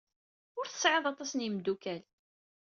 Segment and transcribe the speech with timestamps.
[0.59, 2.03] Ur tesɛiḍ aṭas n yimeddukal.